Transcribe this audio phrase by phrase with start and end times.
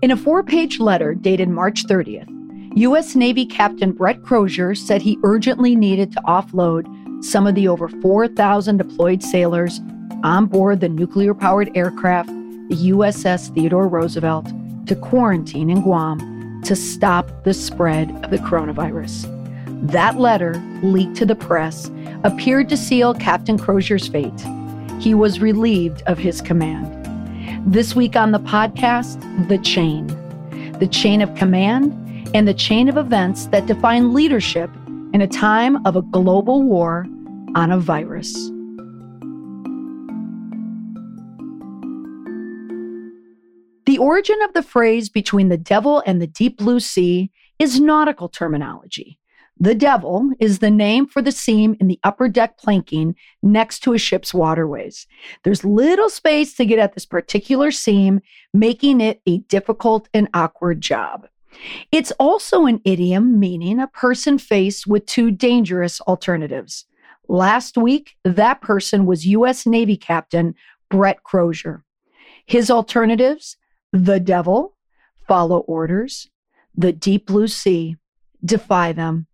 [0.00, 2.28] In a four page letter dated March 30th,
[2.76, 3.16] U.S.
[3.16, 6.86] Navy Captain Brett Crozier said he urgently needed to offload
[7.24, 9.80] some of the over 4,000 deployed sailors
[10.22, 14.46] on board the nuclear powered aircraft, the USS Theodore Roosevelt,
[14.86, 19.26] to quarantine in Guam to stop the spread of the coronavirus.
[19.90, 21.90] That letter, leaked to the press,
[22.22, 24.46] appeared to seal Captain Crozier's fate.
[25.00, 26.97] He was relieved of his command.
[27.68, 30.06] This week on the podcast, The Chain.
[30.78, 31.92] The chain of command
[32.34, 34.70] and the chain of events that define leadership
[35.12, 37.06] in a time of a global war
[37.54, 38.32] on a virus.
[43.84, 48.30] The origin of the phrase between the devil and the deep blue sea is nautical
[48.30, 49.18] terminology.
[49.60, 53.92] The devil is the name for the seam in the upper deck planking next to
[53.92, 55.06] a ship's waterways.
[55.42, 58.20] There's little space to get at this particular seam,
[58.54, 61.26] making it a difficult and awkward job.
[61.90, 66.84] It's also an idiom meaning a person faced with two dangerous alternatives.
[67.26, 69.66] Last week, that person was U.S.
[69.66, 70.54] Navy Captain
[70.88, 71.84] Brett Crozier.
[72.46, 73.56] His alternatives
[73.92, 74.76] the devil,
[75.26, 76.28] follow orders,
[76.74, 77.96] the deep blue sea,
[78.44, 79.27] defy them.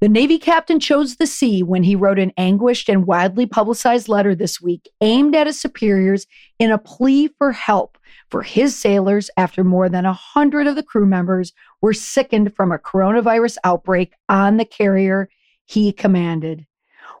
[0.00, 4.34] The Navy captain chose the sea when he wrote an anguished and widely publicized letter
[4.34, 6.26] this week aimed at his superiors
[6.58, 7.98] in a plea for help
[8.30, 12.72] for his sailors after more than a hundred of the crew members were sickened from
[12.72, 15.28] a coronavirus outbreak on the carrier
[15.66, 16.66] he commanded.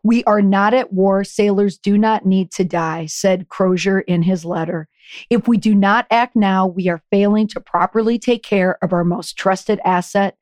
[0.02, 1.24] We are not at war.
[1.24, 4.88] Sailors do not need to die, said Crozier in his letter.
[5.28, 9.04] If we do not act now, we are failing to properly take care of our
[9.04, 10.36] most trusted asset,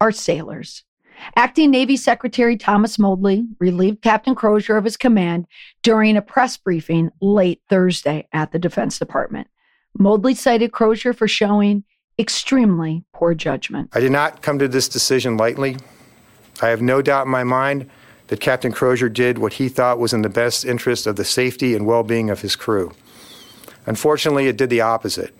[0.00, 0.82] our sailors.
[1.36, 5.46] Acting Navy Secretary Thomas Modly relieved Captain Crozier of his command
[5.82, 9.48] during a press briefing late Thursday at the Defense Department.
[9.98, 11.84] Modly cited Crozier for showing
[12.18, 13.90] extremely poor judgment.
[13.92, 15.76] I did not come to this decision lightly.
[16.62, 17.90] I have no doubt in my mind
[18.28, 21.74] that Captain Crozier did what he thought was in the best interest of the safety
[21.74, 22.92] and well being of his crew.
[23.86, 25.34] Unfortunately, it did the opposite.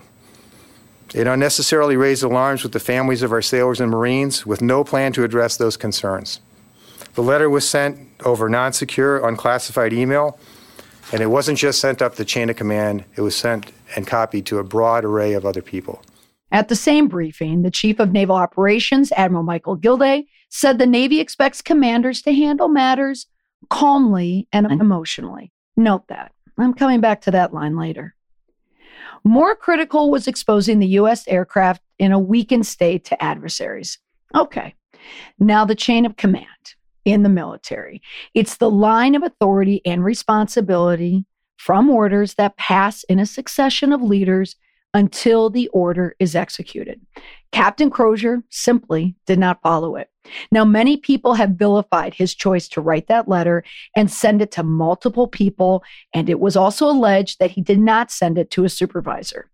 [1.14, 5.12] It unnecessarily raised alarms with the families of our sailors and Marines with no plan
[5.12, 6.41] to address those concerns.
[7.14, 10.38] The letter was sent over non secure, unclassified email,
[11.12, 14.47] and it wasn't just sent up the chain of command, it was sent and copied
[14.47, 16.03] to a broad array of other people.
[16.50, 21.20] At the same briefing, the Chief of Naval Operations, Admiral Michael Gilday, said the Navy
[21.20, 23.26] expects commanders to handle matters
[23.70, 24.80] calmly and mm-hmm.
[24.80, 25.53] emotionally.
[25.76, 26.32] Note that.
[26.58, 28.13] I'm coming back to that line later.
[29.24, 31.26] More critical was exposing the U.S.
[31.26, 33.98] aircraft in a weakened state to adversaries.
[34.34, 34.74] Okay,
[35.38, 36.46] now the chain of command
[37.04, 38.02] in the military.
[38.34, 41.24] It's the line of authority and responsibility
[41.56, 44.56] from orders that pass in a succession of leaders
[44.94, 47.00] until the order is executed.
[47.53, 50.09] Captain Crozier simply did not follow it.
[50.50, 53.62] Now, many people have vilified his choice to write that letter
[53.94, 55.84] and send it to multiple people,
[56.15, 59.50] and it was also alleged that he did not send it to a supervisor.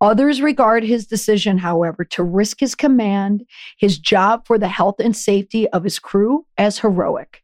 [0.00, 3.46] Others regard his decision, however, to risk his command,
[3.78, 7.42] his job for the health and safety of his crew as heroic.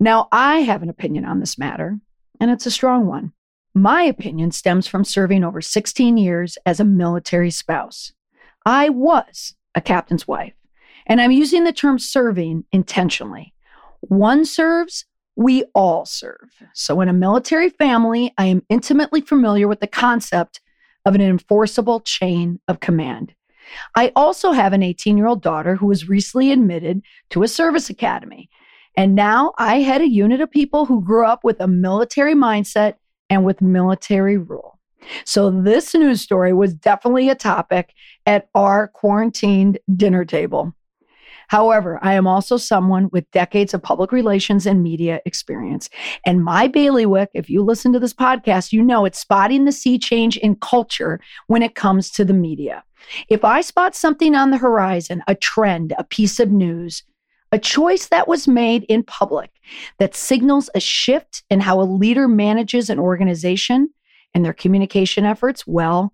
[0.00, 1.98] Now, I have an opinion on this matter,
[2.40, 3.32] and it's a strong one.
[3.78, 8.12] My opinion stems from serving over 16 years as a military spouse.
[8.66, 10.54] I was a captain's wife,
[11.06, 13.54] and I'm using the term serving intentionally.
[14.00, 15.04] One serves,
[15.36, 16.50] we all serve.
[16.74, 20.60] So, in a military family, I am intimately familiar with the concept
[21.04, 23.32] of an enforceable chain of command.
[23.94, 27.90] I also have an 18 year old daughter who was recently admitted to a service
[27.90, 28.50] academy.
[28.96, 32.94] And now I head a unit of people who grew up with a military mindset
[33.30, 34.78] and with military rule.
[35.24, 37.94] So, this news story was definitely a topic
[38.26, 40.74] at our quarantined dinner table.
[41.48, 45.88] However, I am also someone with decades of public relations and media experience.
[46.26, 49.98] And my bailiwick, if you listen to this podcast, you know it's spotting the sea
[49.98, 52.84] change in culture when it comes to the media.
[53.28, 57.02] If I spot something on the horizon, a trend, a piece of news,
[57.52, 59.50] a choice that was made in public
[59.98, 63.90] that signals a shift in how a leader manages an organization
[64.34, 66.12] and their communication efforts, well,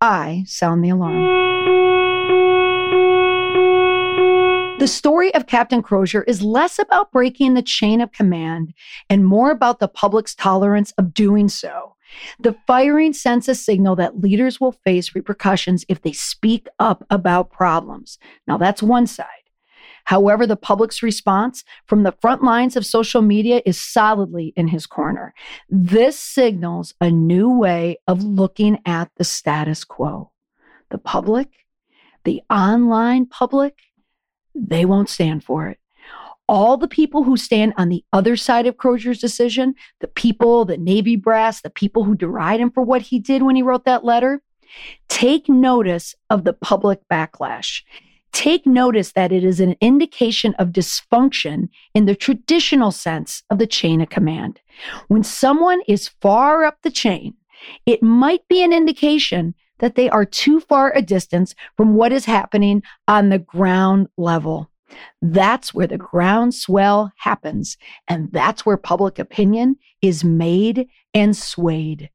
[0.00, 1.46] I sound the alarm.
[4.78, 8.74] The story of Captain Crozier is less about breaking the chain of command
[9.08, 11.96] and more about the public's tolerance of doing so.
[12.38, 17.50] The firing sends a signal that leaders will face repercussions if they speak up about
[17.50, 18.18] problems.
[18.46, 19.45] Now, that's one side.
[20.06, 24.86] However, the public's response from the front lines of social media is solidly in his
[24.86, 25.34] corner.
[25.68, 30.30] This signals a new way of looking at the status quo.
[30.90, 31.48] The public,
[32.24, 33.78] the online public,
[34.54, 35.78] they won't stand for it.
[36.48, 40.76] All the people who stand on the other side of Crozier's decision, the people, the
[40.76, 44.04] Navy brass, the people who deride him for what he did when he wrote that
[44.04, 44.40] letter,
[45.08, 47.82] take notice of the public backlash.
[48.36, 53.66] Take notice that it is an indication of dysfunction in the traditional sense of the
[53.66, 54.60] chain of command.
[55.08, 57.32] When someone is far up the chain,
[57.86, 62.26] it might be an indication that they are too far a distance from what is
[62.26, 64.70] happening on the ground level.
[65.22, 67.78] That's where the groundswell happens.
[68.06, 72.10] And that's where public opinion is made and swayed.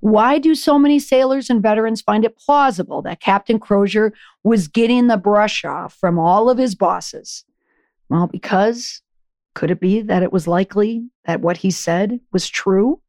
[0.00, 4.12] Why do so many sailors and veterans find it plausible that Captain Crozier
[4.42, 7.44] was getting the brush off from all of his bosses?
[8.08, 9.02] Well, because
[9.54, 13.00] could it be that it was likely that what he said was true?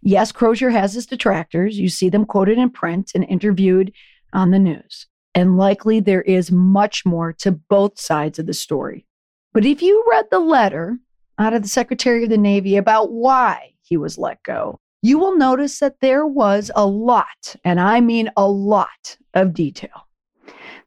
[0.00, 1.78] Yes, Crozier has his detractors.
[1.78, 3.92] You see them quoted in print and interviewed
[4.32, 5.06] on the news.
[5.34, 9.06] And likely there is much more to both sides of the story.
[9.52, 10.98] But if you read the letter
[11.38, 15.36] out of the Secretary of the Navy about why he was let go, you will
[15.36, 20.08] notice that there was a lot, and I mean a lot of detail.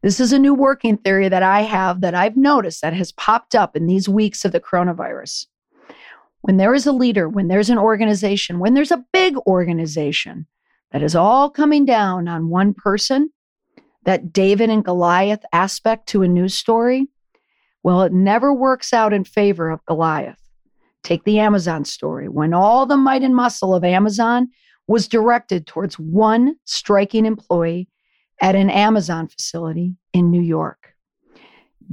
[0.02, 3.56] This is a new working theory that I have that I've noticed that has popped
[3.56, 5.48] up in these weeks of the coronavirus
[6.46, 10.46] when there is a leader, when there's an organization, when there's a big organization
[10.92, 13.32] that is all coming down on one person,
[14.04, 17.08] that David and Goliath aspect to a news story,
[17.82, 20.40] well, it never works out in favor of Goliath.
[21.06, 22.28] Take the Amazon story.
[22.28, 24.50] When all the might and muscle of Amazon
[24.88, 27.88] was directed towards one striking employee
[28.42, 30.96] at an Amazon facility in New York.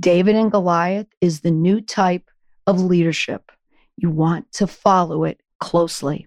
[0.01, 2.31] David and Goliath is the new type
[2.67, 3.53] of leadership
[3.99, 6.27] you want to follow it closely.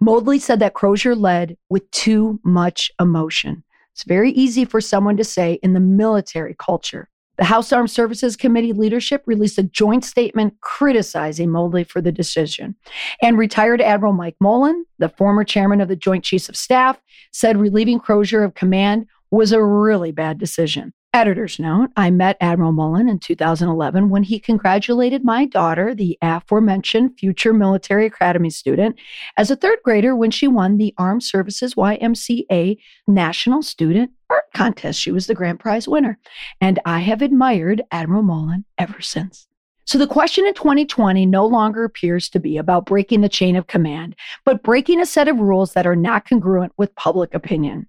[0.00, 3.62] Modly said that Crozier led with too much emotion.
[3.92, 7.08] It's very easy for someone to say in the military culture.
[7.40, 12.76] The House Armed Services Committee leadership released a joint statement criticizing Modly for the decision.
[13.22, 17.00] And retired Admiral Mike Mullen, the former chairman of the Joint Chiefs of Staff,
[17.32, 20.92] said relieving Crozier of command was a really bad decision.
[21.12, 27.18] Editor's note I met Admiral Mullen in 2011 when he congratulated my daughter, the aforementioned
[27.18, 28.96] future military academy student,
[29.36, 32.78] as a third grader when she won the Armed Services YMCA
[33.08, 35.00] National Student Art Contest.
[35.00, 36.16] She was the grand prize winner.
[36.60, 39.48] And I have admired Admiral Mullen ever since.
[39.86, 43.66] So the question in 2020 no longer appears to be about breaking the chain of
[43.66, 44.14] command,
[44.44, 47.88] but breaking a set of rules that are not congruent with public opinion.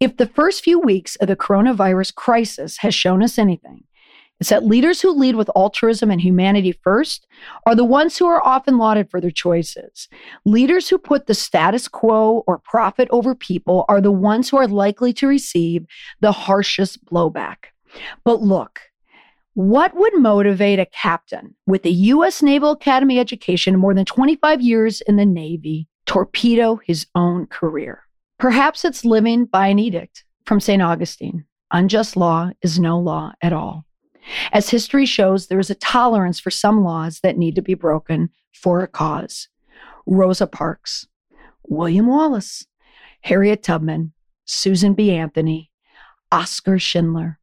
[0.00, 3.84] If the first few weeks of the coronavirus crisis has shown us anything,
[4.40, 7.26] it's that leaders who lead with altruism and humanity first
[7.66, 10.08] are the ones who are often lauded for their choices.
[10.46, 14.66] Leaders who put the status quo or profit over people are the ones who are
[14.66, 15.84] likely to receive
[16.20, 17.66] the harshest blowback.
[18.24, 18.80] But look,
[19.52, 22.42] what would motivate a captain with a U.S.
[22.42, 28.04] Naval Academy education more than 25 years in the Navy torpedo his own career?
[28.40, 30.80] Perhaps it's living by an edict from St.
[30.80, 33.84] Augustine unjust law is no law at all.
[34.50, 38.30] As history shows, there is a tolerance for some laws that need to be broken
[38.54, 39.48] for a cause.
[40.06, 41.06] Rosa Parks,
[41.68, 42.66] William Wallace,
[43.20, 44.14] Harriet Tubman,
[44.46, 45.12] Susan B.
[45.12, 45.70] Anthony,
[46.32, 47.38] Oskar Schindler.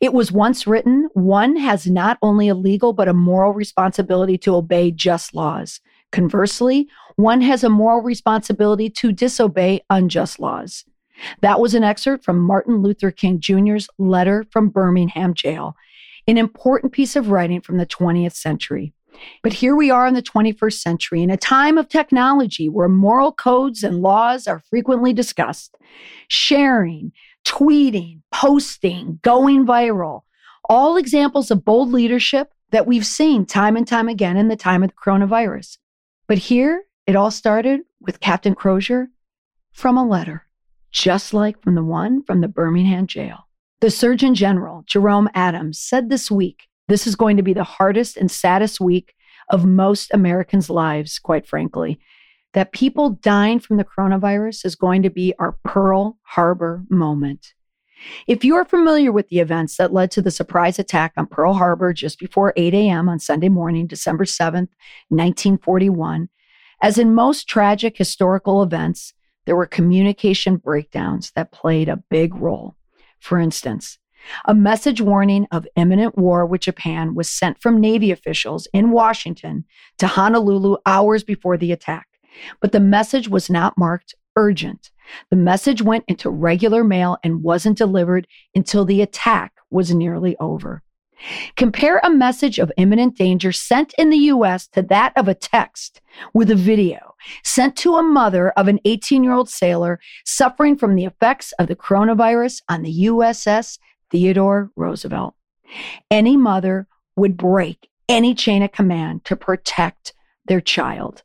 [0.00, 4.54] It was once written one has not only a legal but a moral responsibility to
[4.54, 5.80] obey just laws.
[6.12, 10.84] Conversely, one has a moral responsibility to disobey unjust laws.
[11.40, 15.76] That was an excerpt from Martin Luther King Jr.'s letter from Birmingham jail,
[16.26, 18.92] an important piece of writing from the 20th century.
[19.42, 23.32] But here we are in the 21st century, in a time of technology where moral
[23.32, 25.76] codes and laws are frequently discussed.
[26.28, 27.12] Sharing,
[27.44, 30.22] tweeting, posting, going viral,
[30.68, 34.82] all examples of bold leadership that we've seen time and time again in the time
[34.82, 35.78] of the coronavirus.
[36.28, 39.08] But here, it all started with Captain Crozier
[39.72, 40.46] from a letter,
[40.92, 43.48] just like from the one from the Birmingham jail.
[43.80, 48.16] The Surgeon General, Jerome Adams, said this week this is going to be the hardest
[48.16, 49.14] and saddest week
[49.50, 51.98] of most Americans' lives, quite frankly.
[52.54, 57.54] That people dying from the coronavirus is going to be our Pearl Harbor moment.
[58.26, 61.54] If you are familiar with the events that led to the surprise attack on Pearl
[61.54, 63.08] Harbor just before 8 a.m.
[63.08, 64.70] on Sunday morning, December 7th,
[65.08, 66.28] 1941,
[66.80, 69.14] as in most tragic historical events,
[69.46, 72.76] there were communication breakdowns that played a big role.
[73.18, 73.98] For instance,
[74.44, 79.64] a message warning of imminent war with Japan was sent from Navy officials in Washington
[79.98, 82.06] to Honolulu hours before the attack.
[82.60, 84.90] But the message was not marked urgent.
[85.30, 90.82] The message went into regular mail and wasn't delivered until the attack was nearly over.
[91.56, 96.00] Compare a message of imminent danger sent in the US to that of a text
[96.32, 100.94] with a video sent to a mother of an 18 year old sailor suffering from
[100.94, 103.78] the effects of the coronavirus on the USS
[104.10, 105.34] Theodore Roosevelt.
[106.10, 106.86] Any mother
[107.16, 110.14] would break any chain of command to protect
[110.46, 111.24] their child.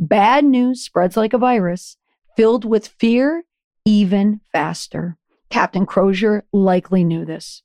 [0.00, 1.96] Bad news spreads like a virus,
[2.38, 3.42] filled with fear
[3.84, 5.16] even faster.
[5.50, 7.64] Captain Crozier likely knew this.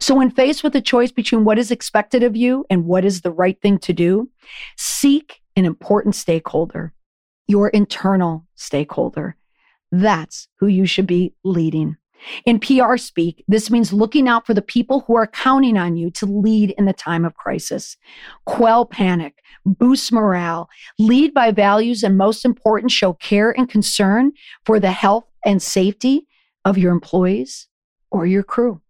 [0.00, 3.20] So, when faced with a choice between what is expected of you and what is
[3.20, 4.30] the right thing to do,
[4.78, 6.94] seek an important stakeholder,
[7.48, 9.36] your internal stakeholder.
[9.92, 11.98] That's who you should be leading.
[12.44, 16.10] In PR speak, this means looking out for the people who are counting on you
[16.12, 17.96] to lead in the time of crisis.
[18.46, 24.32] Quell panic, boost morale, lead by values, and most important, show care and concern
[24.64, 26.26] for the health and safety
[26.64, 27.68] of your employees
[28.10, 28.80] or your crew.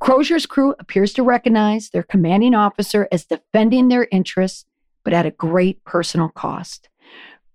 [0.00, 4.64] Crozier's crew appears to recognize their commanding officer as defending their interests,
[5.04, 6.88] but at a great personal cost.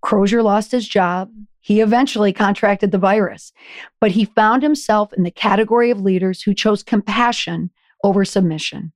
[0.01, 1.31] Crozier lost his job.
[1.67, 3.51] He eventually contracted the virus,
[3.99, 7.71] but he found himself in the category of leaders who chose compassion
[8.05, 8.93] over submission.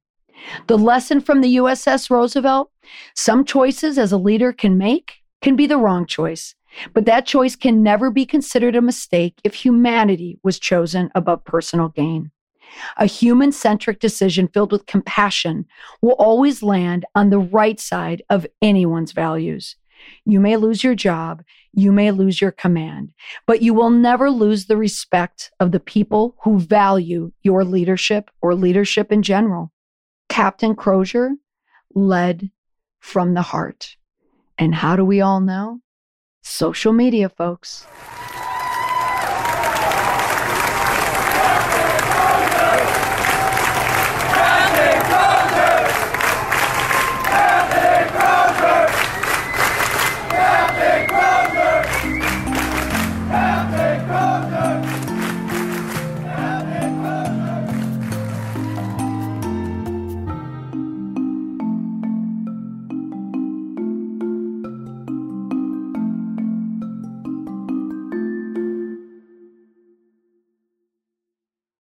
[0.68, 2.72] The lesson from the USS Roosevelt
[3.14, 6.56] some choices as a leader can make can be the wrong choice,
[6.94, 11.90] but that choice can never be considered a mistake if humanity was chosen above personal
[11.90, 12.32] gain.
[12.96, 15.66] A human centric decision filled with compassion
[16.02, 19.76] will always land on the right side of anyone's values.
[20.26, 21.44] You may lose your job,
[21.74, 23.12] you may lose your command,
[23.48, 28.56] but you will never lose the respect of the people who value your leadership or
[28.56, 29.72] leadership in general.
[30.30, 31.32] Captain Crozier
[31.94, 32.52] led
[33.00, 33.96] from the heart.
[34.58, 35.80] And how do we all know?
[36.44, 37.88] Social media, folks.